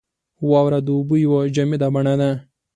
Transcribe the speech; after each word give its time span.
•واوره 0.49 0.79
د 0.85 0.87
اوبو 0.95 1.15
یوه 1.25 1.39
جامده 1.55 1.87
بڼه 1.93 2.13
ده. 2.21 2.31